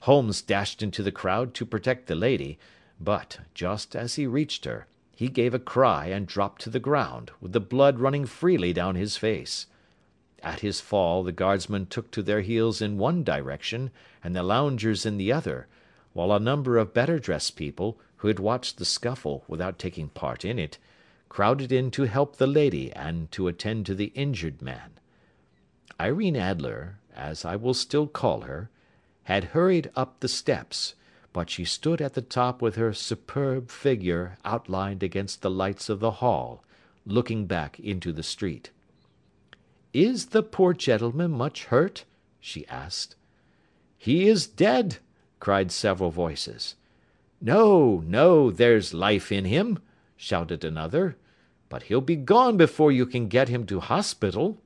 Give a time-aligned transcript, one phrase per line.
[0.00, 2.58] Holmes dashed into the crowd to protect the lady,
[2.98, 7.30] but, just as he reached her, he gave a cry and dropped to the ground,
[7.40, 9.66] with the blood running freely down his face.
[10.42, 13.90] At his fall the Guardsmen took to their heels in one direction
[14.24, 15.68] and the loungers in the other,
[16.14, 20.46] while a number of better dressed people, who had watched the scuffle without taking part
[20.46, 20.78] in it,
[21.28, 24.92] crowded in to help the lady and to attend to the injured man.
[26.00, 28.70] Irene Adler, as I will still call her,
[29.24, 30.94] had hurried up the steps,
[31.32, 36.00] but she stood at the top with her superb figure outlined against the lights of
[36.00, 36.64] the hall,
[37.06, 38.70] looking back into the street.
[39.92, 42.04] "Is the poor gentleman much hurt?"
[42.40, 43.16] she asked.
[43.98, 44.98] "He is dead!"
[45.38, 46.76] cried several voices.
[47.40, 49.78] "No, no, there's life in him,"
[50.16, 51.16] shouted another.
[51.68, 54.60] "But he'll be gone before you can get him to hospital."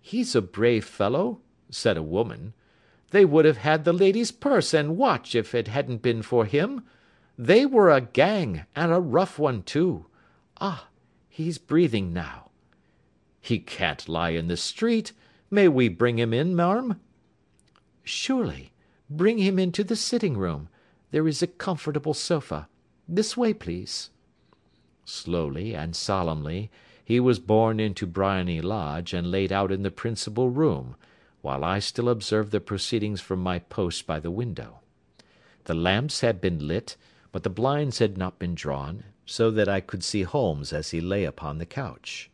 [0.00, 1.40] "He's a brave fellow,"
[1.70, 2.54] said a woman.
[3.10, 6.82] "They would have had the lady's purse and watch if it hadn't been for him.
[7.38, 10.04] They were a gang, and a rough one too.
[10.60, 10.88] Ah!
[11.26, 12.50] he's breathing now.
[13.40, 15.12] He can't lie in the street.
[15.50, 17.00] May we bring him in, marm?"
[18.04, 18.72] "Surely.
[19.08, 20.68] Bring him into the sitting room.
[21.10, 22.68] There is a comfortable sofa.
[23.08, 24.10] This way, please."
[25.06, 26.70] Slowly and solemnly
[27.02, 30.94] he was borne into Briony Lodge and laid out in the principal room,
[31.42, 34.80] while I still observed the proceedings from my post by the window.
[35.64, 36.96] The lamps had been lit,
[37.32, 41.00] but the blinds had not been drawn, so that I could see Holmes as he
[41.00, 42.30] lay upon the couch.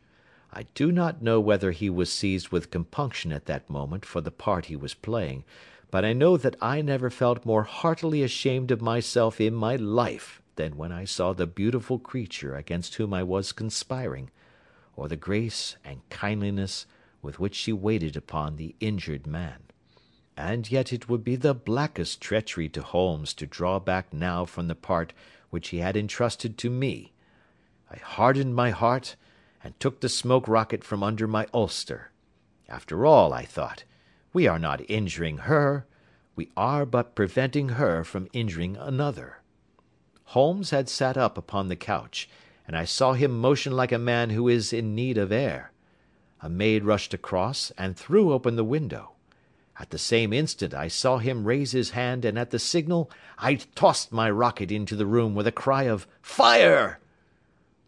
[0.53, 4.31] I do not know whether he was seized with compunction at that moment for the
[4.31, 5.45] part he was playing,
[5.91, 10.41] but I know that I never felt more heartily ashamed of myself in my life
[10.55, 14.31] than when I saw the beautiful creature against whom I was conspiring,
[14.95, 16.87] or the grace and kindliness
[17.25, 19.59] with which she waited upon the injured man.
[20.37, 24.69] And yet it would be the blackest treachery to Holmes to draw back now from
[24.69, 25.13] the part
[25.51, 27.13] which he had entrusted to me.
[27.91, 29.17] I hardened my heart
[29.63, 32.11] and took the smoke rocket from under my ulster.
[32.69, 33.85] After all, I thought,
[34.33, 35.87] we are not injuring her,
[36.37, 39.43] we are but preventing her from injuring another.
[40.29, 42.29] Holmes had sat up upon the couch,
[42.67, 45.71] and I saw him motion like a man who is in need of air.
[46.45, 49.13] A maid rushed across and threw open the window.
[49.81, 53.55] At the same instant I saw him raise his hand and at the signal I
[53.75, 57.01] tossed my rocket into the room with a cry of "Fire!"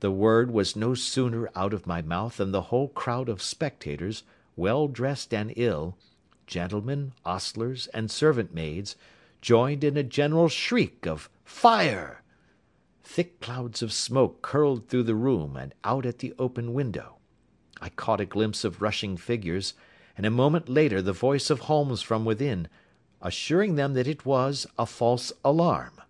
[0.00, 4.22] The word was no sooner out of my mouth than the whole crowd of spectators,
[4.56, 5.98] well dressed and ill,
[6.46, 8.96] gentlemen, ostlers, and servant maids,
[9.42, 12.22] joined in a general shriek of "Fire!"
[13.04, 17.15] Thick clouds of smoke curled through the room and out at the open window.
[17.80, 19.74] I caught a glimpse of rushing figures,
[20.16, 22.68] and a moment later the voice of Holmes from within,
[23.20, 26.00] assuring them that it was a false alarm.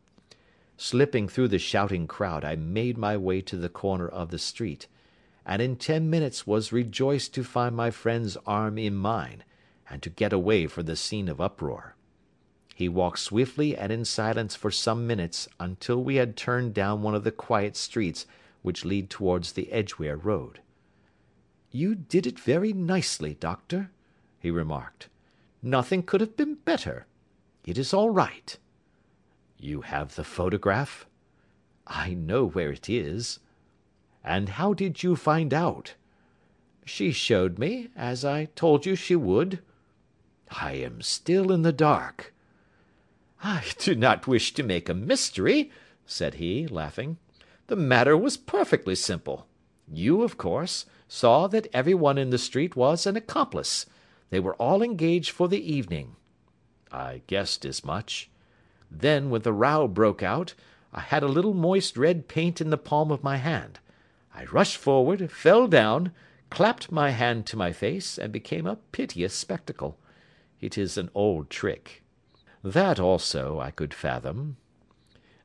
[0.77, 4.87] Slipping through the shouting crowd I made my way to the corner of the street,
[5.45, 9.43] and in ten minutes was rejoiced to find my friend's arm in mine,
[9.89, 11.97] and to get away from the scene of uproar.
[12.75, 17.15] He walked swiftly and in silence for some minutes until we had turned down one
[17.15, 18.27] of the quiet streets
[18.61, 20.61] which lead towards the Edgware Road.
[21.79, 23.91] "You did it very nicely, Doctor,"
[24.39, 25.11] he remarked.
[25.63, 27.07] "Nothing could have been better.
[27.67, 28.57] It is all right.
[29.59, 31.05] "You have the photograph?"
[31.87, 33.41] "I know where it is."
[34.25, 35.97] "And how did you find out?"
[36.87, 39.63] "She showed me, as I told you she would."
[40.49, 42.33] "I am still in the dark."
[43.43, 45.71] "I do not wish to make a mystery,"
[46.07, 47.19] said he, laughing.
[47.67, 49.47] "The matter was perfectly simple.
[49.89, 53.87] You, of course, saw that every one in the street was an accomplice.
[54.31, 56.17] They were all engaged for the evening."
[56.91, 58.29] "I guessed as much.
[58.91, 60.55] Then, when the row broke out,
[60.93, 63.79] I had a little moist red paint in the palm of my hand.
[64.35, 66.13] I rushed forward, fell down,
[66.51, 69.99] clapped my hand to my face, and became a piteous spectacle.
[70.61, 72.03] It is an old trick.
[72.65, 74.57] That, also, I could fathom.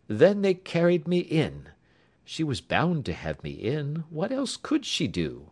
[0.07, 1.69] Then they carried me in.
[2.33, 5.49] She was bound to have me in, what else could she do?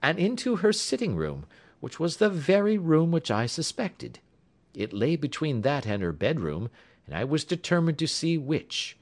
[0.00, 1.44] and into her sitting room,
[1.80, 4.20] which was the very room which I suspected.
[4.72, 6.70] It lay between that and her bedroom,
[7.04, 8.96] and I was determined to see which.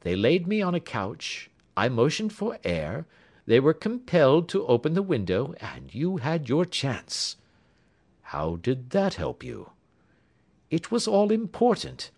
[0.00, 3.04] They laid me on a couch, I motioned for air,
[3.44, 7.36] they were compelled to open the window, and you had your chance."
[8.22, 9.72] "How did that help you?"
[10.70, 12.10] "It was all important.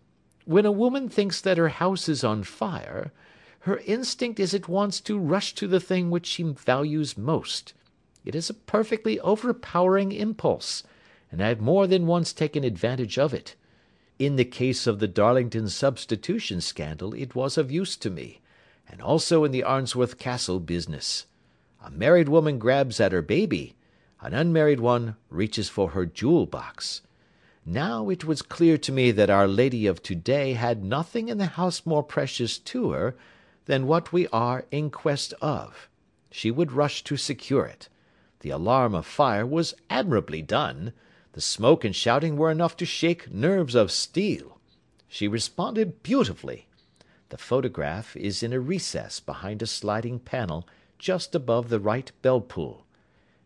[0.44, 3.12] When a woman thinks that her house is on fire,
[3.64, 7.72] her instinct is at once to rush to the thing which she values most.
[8.22, 10.82] It is a perfectly overpowering impulse,
[11.32, 13.54] and I have more than once taken advantage of it.
[14.18, 18.42] In the case of the Darlington substitution scandal it was of use to me,
[18.86, 21.24] and also in the Arnsworth Castle business.
[21.82, 23.76] A married woman grabs at her baby,
[24.20, 27.00] an unmarried one reaches for her jewel box.
[27.64, 31.38] Now it was clear to me that our lady of to day had nothing in
[31.38, 33.16] the house more precious to her
[33.66, 35.88] than what we are in quest of.
[36.30, 37.88] She would rush to secure it.
[38.40, 40.92] The alarm of fire was admirably done.
[41.32, 44.58] The smoke and shouting were enough to shake nerves of steel.
[45.08, 46.68] She responded beautifully.
[47.30, 50.68] The photograph is in a recess behind a sliding panel
[50.98, 52.84] just above the right bell pull.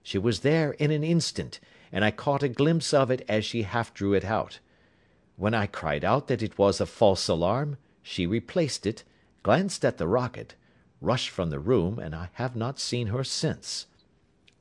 [0.02, 1.60] She was there in an instant,
[1.92, 4.58] and I caught a glimpse of it as she half drew it out.
[5.36, 9.04] When I cried out that it was a false alarm, she replaced it,
[9.42, 10.54] glanced at the rocket,
[11.00, 13.86] rushed from the room, and I have not seen her since.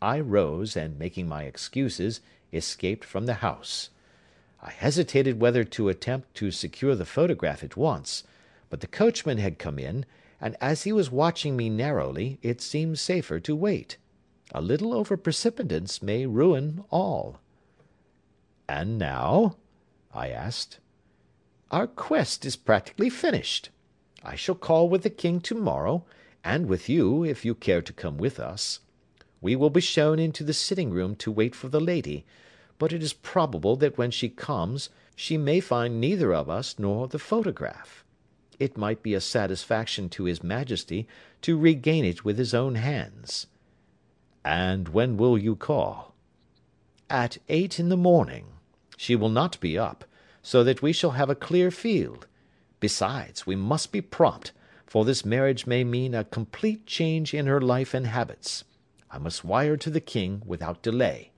[0.02, 2.22] I rose, and making my excuses,
[2.54, 3.90] escaped from the house.
[4.62, 8.24] I hesitated whether to attempt to secure the photograph at once,
[8.70, 10.06] but the coachman had come in,
[10.40, 13.98] and as he was watching me narrowly, it seemed safer to wait.
[14.54, 17.40] A little over precipitance may ruin all.
[18.70, 19.58] "And now?"
[20.14, 20.80] I asked.
[21.72, 23.70] "Our quest is practically finished.
[24.30, 26.04] I shall call with the king to morrow,
[26.44, 28.82] and with you, if you care to come with us.
[29.40, 32.26] We will be shown into the sitting room to wait for the lady,
[32.78, 37.08] but it is probable that when she comes she may find neither of us nor
[37.08, 38.04] the photograph.
[38.60, 41.08] It might be a satisfaction to his Majesty
[41.44, 43.48] to regain it with his own hands.
[44.44, 46.14] "And when will you call?"
[47.10, 48.48] "At eight in the morning.
[48.98, 50.04] She will not be up,
[50.42, 52.28] so that we shall have a clear field.
[52.80, 54.52] Besides, we must be prompt,
[54.86, 58.64] for this marriage may mean a complete change in her life and habits.
[59.10, 61.32] I must wire to the king without delay."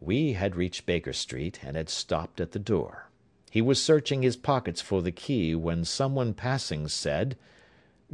[0.00, 3.08] We had reached Baker Street, and had stopped at the door.
[3.50, 7.38] He was searching his pockets for the key when someone passing said,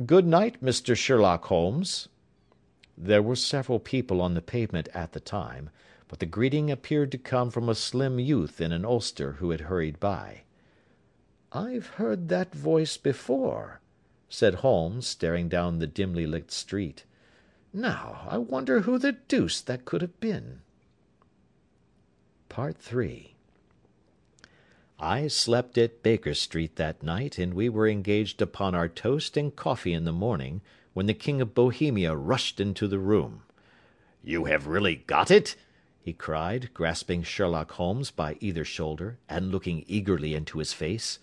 [0.07, 0.95] "Good night, Mr.
[0.97, 2.09] Sherlock Holmes.
[2.97, 5.71] There were several people on the pavement at the time,
[6.07, 9.63] but the greeting appeared to come from a slim youth in an ulster who had
[9.63, 10.43] hurried by.
[11.53, 13.81] "I've heard that voice before,"
[14.29, 17.05] said Holmes, staring down the dimly lit street.
[17.73, 20.61] "Now, I wonder who the deuce that could have been."
[22.57, 23.35] III
[25.01, 29.55] I slept at Baker Street that night, and we were engaged upon our toast and
[29.55, 30.61] coffee in the morning
[30.93, 33.43] when the King of Bohemia rushed into the room.
[34.23, 35.57] "You have really got it?"
[36.01, 41.19] he cried, grasping Sherlock Holmes by either shoulder, and looking eagerly into his face.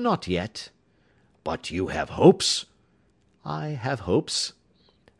[0.00, 0.70] "Not yet."
[1.42, 2.66] "But you have hopes?"
[3.44, 4.52] "I have hopes."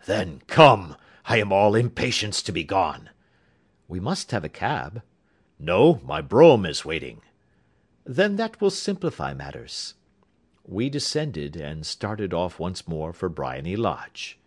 [0.07, 0.97] "Then come!
[1.25, 3.11] I am all impatience to be gone."
[3.89, 5.03] "We must have a cab."
[5.59, 7.23] "No, my brougham is waiting."
[8.05, 9.95] "Then that will simplify matters
[10.69, 14.39] we descended, and started off once more for Briony Lodge.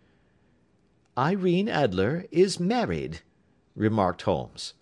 [1.18, 3.22] "Irene Adler is married,"
[3.74, 4.74] remarked Holmes.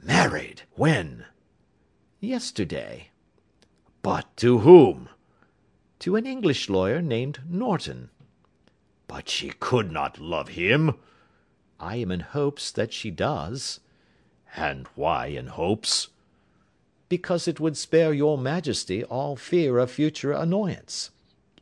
[0.00, 0.62] "Married!
[0.76, 1.26] When?"
[2.20, 3.10] "Yesterday."
[4.08, 5.08] "But to whom?"
[5.98, 8.10] "To an English lawyer named Norton."
[9.08, 10.94] "But she could not love him?"
[11.80, 13.80] "I am in hopes that she does."
[14.54, 16.06] "And why in hopes?"
[17.08, 21.10] "Because it would spare your Majesty all fear of future annoyance.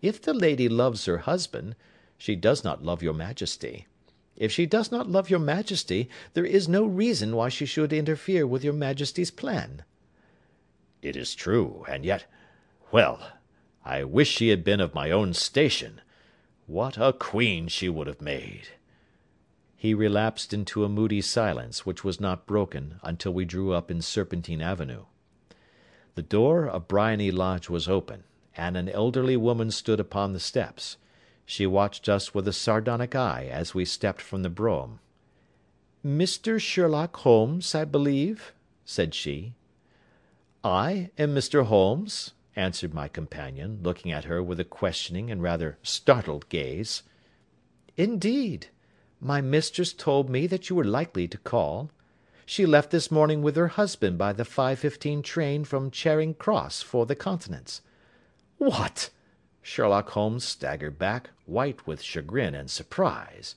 [0.02, 1.76] If the lady loves her husband,
[2.18, 3.86] she does not love your Majesty.
[4.36, 8.46] If she does not love your Majesty, there is no reason why she should interfere
[8.46, 9.82] with your Majesty's plan."
[11.06, 12.24] "It is true, and yet
[12.90, 13.32] well,
[13.84, 16.00] I wish she had been of my own station.
[16.66, 18.68] What a queen she would have made!"
[19.76, 24.00] He relapsed into a moody silence, which was not broken until we drew up in
[24.00, 25.04] Serpentine Avenue.
[26.14, 28.24] The door of Briony Lodge was open,
[28.56, 30.96] and an elderly woman stood upon the steps.
[31.44, 35.00] She watched us with a sardonic eye as we stepped from the brougham.
[36.02, 36.58] "Mr.
[36.58, 38.54] Sherlock Holmes, I believe?"
[38.86, 39.52] said she.
[40.66, 41.66] "I am Mr.
[41.66, 47.02] Holmes," answered my companion, looking at her with a questioning and rather startled gaze.
[47.98, 48.68] "Indeed!
[49.20, 51.90] My mistress told me that you were likely to call.
[52.46, 57.04] She left this morning with her husband by the 5.15 train from Charing Cross for
[57.04, 57.82] the Continent."
[58.56, 59.10] "What!"
[59.60, 63.54] Sherlock Holmes staggered back, white with chagrin and surprise.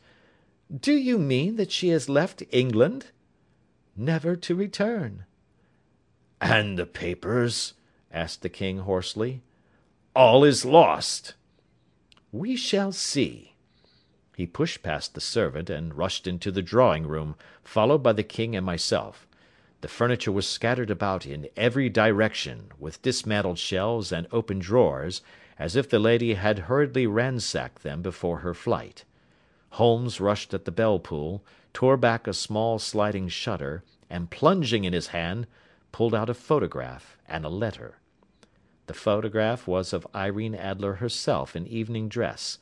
[0.77, 3.11] "Do you mean that she has left England?"
[3.95, 5.23] "Never to return."
[6.39, 7.73] "And the papers?"
[8.11, 9.41] asked the king hoarsely.
[10.15, 11.33] "All is lost."
[12.31, 13.55] "We shall see.
[14.35, 18.55] He pushed past the servant, and rushed into the drawing room, followed by the king
[18.55, 19.27] and myself.
[19.81, 25.23] The furniture was scattered about in every direction, with dismantled shelves and open drawers,
[25.57, 29.05] as if the lady had hurriedly ransacked them before her flight.
[29.71, 34.93] Holmes rushed at the bell pull, tore back a small sliding shutter, and plunging in
[34.93, 35.47] his hand,
[35.91, 37.99] pulled out a photograph and a letter.
[38.87, 42.57] The photograph was of Irene Adler herself in evening dress.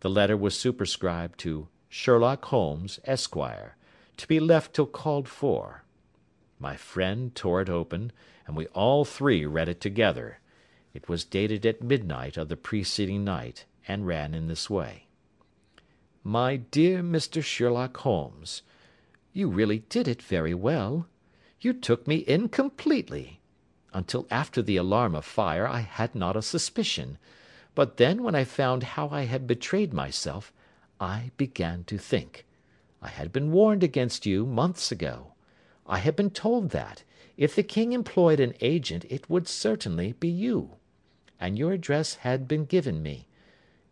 [0.00, 3.76] The letter was superscribed to Sherlock Holmes, Esquire,
[4.16, 5.84] to be left till called for.
[6.58, 8.12] My friend tore it open,
[8.46, 10.38] and we all three read it together.
[10.94, 15.06] It was dated at midnight of the preceding night, and ran in this way:
[16.24, 17.42] My dear Mr.
[17.44, 18.62] Sherlock Holmes,
[19.34, 21.06] You really did it very well.
[21.60, 23.40] You took me in completely.
[23.92, 27.18] Until after the alarm of fire I had not a suspicion,
[27.74, 30.52] but then when I found how I had betrayed myself,
[31.00, 32.46] I began to think.
[33.02, 35.32] I had been warned against you months ago.
[35.86, 37.04] I had been told that,
[37.36, 40.76] if the king employed an agent it would certainly be you
[41.38, 43.28] and your address had been given me.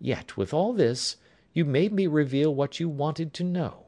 [0.01, 1.17] Yet, with all this,
[1.53, 3.84] you made me reveal what you wanted to know.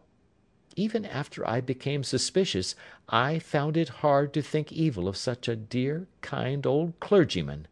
[0.79, 2.75] Even after I became suspicious,
[3.09, 7.67] I found it hard to think evil of such a dear, kind old clergyman.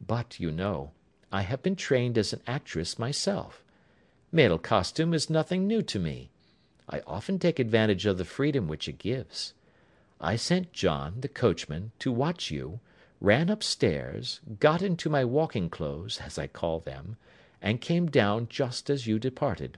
[0.00, 0.92] But, you know,
[1.32, 3.64] I have been trained as an actress myself.
[4.30, 6.30] Male costume is nothing new to me.
[6.88, 9.52] I often take advantage of the freedom which it gives.
[10.20, 12.78] I sent John, the coachman, to watch you,
[13.20, 17.16] ran upstairs, got into my walking clothes, as I call them,
[17.60, 19.76] and came down just as you departed.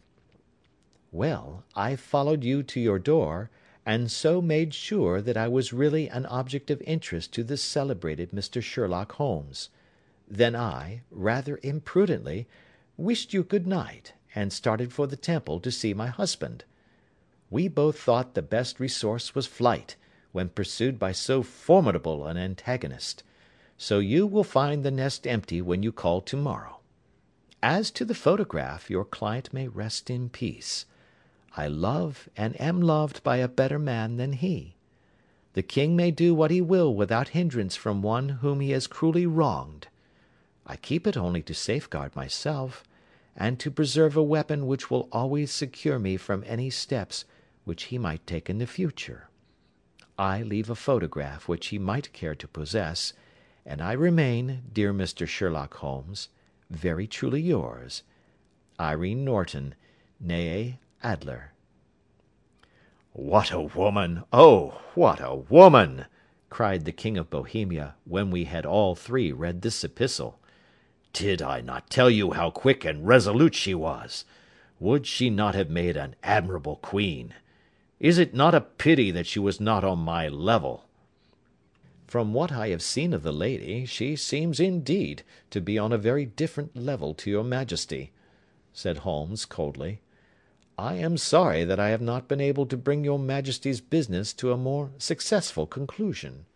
[1.13, 3.51] Well, I followed you to your door,
[3.85, 8.31] and so made sure that I was really an object of interest to the celebrated
[8.31, 8.63] Mr.
[8.63, 9.71] Sherlock Holmes.
[10.29, 12.47] Then I, rather imprudently,
[12.97, 16.65] wished you good night, and started for the Temple to see my husband.
[17.51, 19.97] We both thought the best resource was flight,
[20.33, 23.25] when pursued by so formidable an antagonist
[23.83, 26.81] so you will find the nest empty when you call to morrow.
[27.63, 30.85] As to the photograph, your client may rest in peace.
[31.57, 34.77] I love and am loved by a better man than he.
[35.55, 39.27] The king may do what he will without hindrance from one whom he has cruelly
[39.27, 39.89] wronged.
[40.65, 42.85] I keep it only to safeguard myself,
[43.37, 47.25] and to preserve a weapon which will always secure me from any steps
[47.65, 49.29] which he might take in the future.
[50.19, 53.13] I leave a photograph which he might care to possess,
[53.67, 55.27] and I remain, dear Mr.
[55.27, 56.29] Sherlock Holmes,
[56.69, 58.03] very truly yours,
[58.79, 59.75] Irene Norton,
[60.25, 61.53] née Adler.
[63.13, 64.25] What a woman!
[64.33, 66.05] Oh, what a woman!
[66.51, 70.39] cried the King of Bohemia, when we had all three read this epistle.
[71.13, 74.25] Did I not tell you how quick and resolute she was?
[74.79, 77.35] Would she not have made an admirable queen?
[77.99, 80.85] Is it not a pity that she was not on my level?
[82.07, 85.99] From what I have seen of the lady, she seems, indeed, to be on a
[85.99, 88.13] very different level to your Majesty,"
[88.73, 90.01] said Holmes, coldly.
[90.83, 94.51] "I am sorry that I have not been able to bring your Majesty's business to
[94.51, 96.47] a more successful conclusion."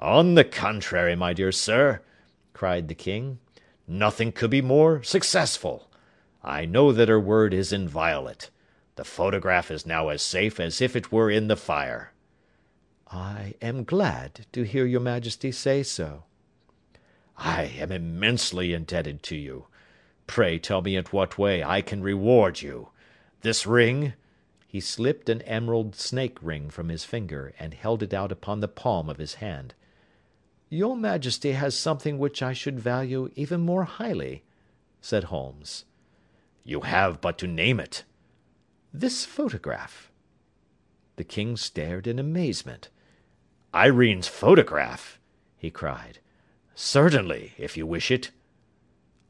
[0.00, 2.00] "On the contrary, my dear sir,"
[2.52, 3.38] cried the king,
[3.86, 5.88] "nothing could be more successful.
[6.42, 8.50] I know that her word is inviolate.
[8.96, 12.12] The photograph is now as safe as if it were in the fire.
[13.06, 16.24] "I am glad to hear your Majesty say so."
[17.36, 19.68] "I am immensely indebted to you.
[20.26, 22.88] Pray tell me in what way I can reward you.
[23.42, 24.14] This ring
[24.66, 28.68] He slipped an emerald snake ring from his finger, and held it out upon the
[28.68, 29.74] palm of his hand.
[30.68, 34.42] "Your Majesty has something which I should value even more highly,"
[35.00, 35.84] said Holmes.
[36.64, 38.04] "You have but to name it."
[38.92, 40.10] "This photograph."
[41.16, 42.90] The king stared in amazement.
[43.72, 45.18] "Irene's photograph!"
[45.56, 46.18] he cried.
[46.74, 48.30] "Certainly, if you wish it."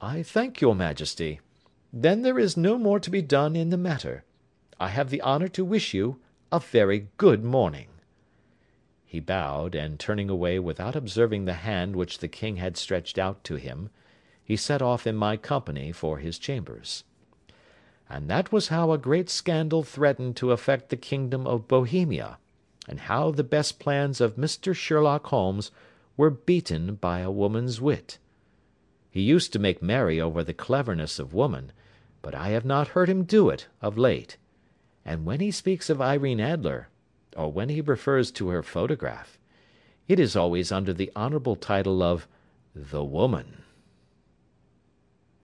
[0.00, 1.40] "I thank your Majesty.
[2.00, 4.22] Then there is no more to be done in the matter.
[4.78, 6.20] I have the honour to wish you
[6.52, 7.88] a very good morning."
[9.04, 13.42] He bowed, and turning away without observing the hand which the king had stretched out
[13.42, 13.90] to him,
[14.44, 17.02] he set off in my company for his chambers.
[18.08, 22.38] And that was how a great scandal threatened to affect the kingdom of Bohemia
[22.86, 24.72] and how the best plans of Mr.
[24.72, 25.72] Sherlock Holmes
[26.16, 28.18] were beaten by a woman's wit.
[29.10, 31.72] He used to make merry over the cleverness of woman,
[32.30, 34.36] but I have not heard him do it of late;
[35.02, 36.90] and when he speaks of Irene Adler,
[37.34, 39.38] or when he refers to her photograph,
[40.08, 42.28] it is always under the honourable title of
[42.74, 43.64] the woman.